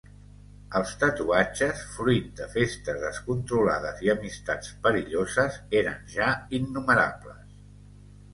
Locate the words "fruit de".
1.97-2.47